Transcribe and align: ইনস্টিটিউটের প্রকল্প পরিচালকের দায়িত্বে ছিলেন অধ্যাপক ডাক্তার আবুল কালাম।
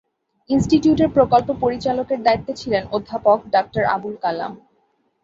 ইনস্টিটিউটের 0.49 1.09
প্রকল্প 1.09 1.49
পরিচালকের 1.63 2.19
দায়িত্বে 2.23 2.53
ছিলেন 2.53 2.83
অধ্যাপক 2.91 3.39
ডাক্তার 3.53 3.83
আবুল 3.95 4.15
কালাম। 4.23 4.51